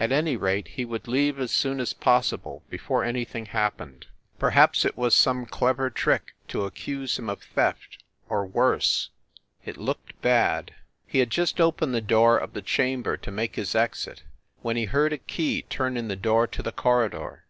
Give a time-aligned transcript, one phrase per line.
[0.00, 4.06] At any rate, he would leave as soon as possible, before anything happened.
[4.38, 9.10] Per haps it was some clever trick to accuse him of theft or worse.
[9.62, 10.72] It looked bad....
[11.06, 14.22] He had just opened the door of the chamber to make his exit,
[14.62, 17.42] when he heard a key turn in the door to the corridor.